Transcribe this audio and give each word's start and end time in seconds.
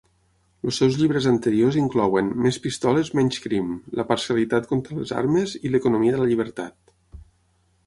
Els 0.69 0.77
seus 0.81 0.95
llibres 1.01 1.27
anteriors 1.31 1.77
inclouen 1.81 2.31
"Més 2.45 2.57
pistoles, 2.63 3.13
menys 3.21 3.39
crim", 3.45 3.69
"La 4.01 4.07
parcialitat 4.13 4.67
contra 4.73 4.99
les 5.03 5.15
armes", 5.21 5.57
i 5.69 5.75
"L'economia 5.77 6.17
de 6.19 6.25
la 6.25 6.33
llibertat". 6.33 6.99